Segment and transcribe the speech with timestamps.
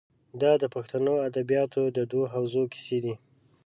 [0.41, 3.13] دا د پښتو ادبیاتو د دوو حوزو کیسې دي.